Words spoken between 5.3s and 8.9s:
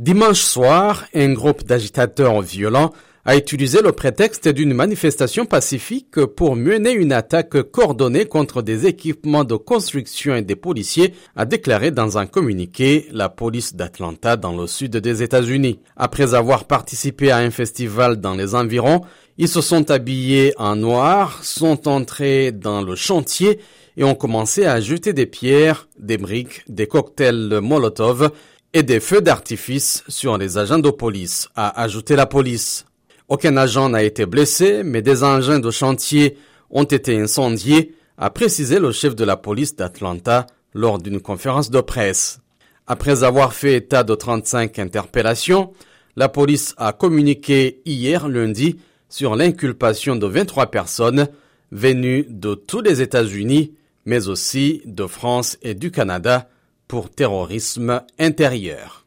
pacifique pour mener une attaque coordonnée contre des